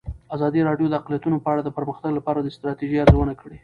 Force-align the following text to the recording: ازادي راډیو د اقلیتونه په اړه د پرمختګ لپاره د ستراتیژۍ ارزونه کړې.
ازادي 0.35 0.61
راډیو 0.69 0.87
د 0.89 0.93
اقلیتونه 0.99 1.37
په 1.41 1.49
اړه 1.53 1.61
د 1.63 1.69
پرمختګ 1.77 2.11
لپاره 2.15 2.39
د 2.41 2.47
ستراتیژۍ 2.55 2.97
ارزونه 3.01 3.33
کړې. 3.41 3.57